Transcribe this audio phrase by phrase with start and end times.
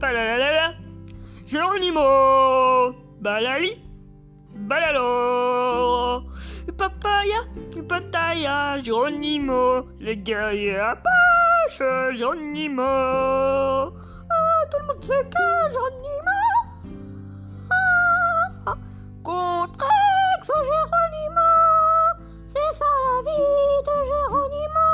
[0.00, 0.74] Balalalala.
[1.46, 2.94] Geronimo.
[3.20, 3.72] Balali.
[4.68, 6.30] Balalo.
[6.78, 7.42] Papaya.
[7.88, 8.78] Pataya.
[8.78, 9.86] Geronimo.
[9.98, 12.14] Les guerriers Apache.
[12.14, 12.82] Geronimo.
[12.82, 16.38] Ah, tout le monde sait que Geronimo.
[18.66, 18.74] Ah,
[19.24, 19.86] contre
[20.38, 21.50] ex Geronimo.
[22.46, 24.88] C'est ça la vie de Geronimo.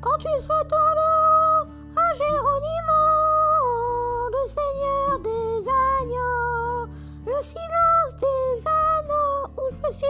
[0.00, 1.29] Quand tu sautes dans l'eau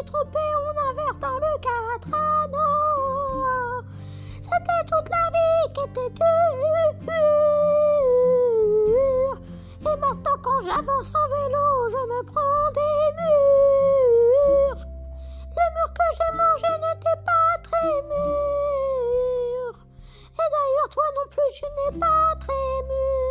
[0.05, 3.83] trompé, on inverse dans le quatre anneaux.
[4.41, 6.31] C'était toute la vie qui était dure.
[9.83, 14.83] Et maintenant, quand j'avance en vélo, je me prends des murs.
[15.57, 19.71] Le mur que j'ai mangé n'était pas très mûr.
[20.35, 23.30] Et d'ailleurs, toi non plus, tu n'es pas très mûr.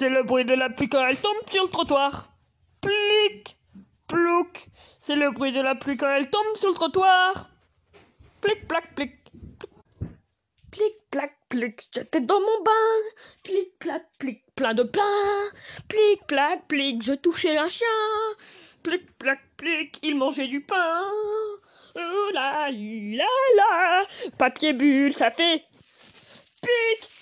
[0.00, 2.30] C'est le bruit de la pluie quand elle tombe sur le trottoir.
[2.80, 3.58] Plic,
[4.08, 7.50] plouc, c'est le bruit de la pluie quand elle tombe sur le trottoir.
[8.40, 9.12] Plic, plac, plic.
[10.70, 12.96] Plic, plac, plic, j'étais dans mon bain.
[13.42, 15.50] Plic, plac, plic, plein de pain.
[15.86, 17.86] Plic, plac, plic, je touchais un chien.
[18.82, 21.04] Plic, plac, plic, il mangeait du pain.
[21.94, 24.02] Oh là, là.
[24.38, 25.62] Papier bulle, ça fait
[26.62, 27.19] pic